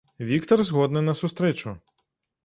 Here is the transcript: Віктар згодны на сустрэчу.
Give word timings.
Віктар 0.27 0.61
згодны 0.69 1.03
на 1.09 1.13
сустрэчу. 1.19 1.75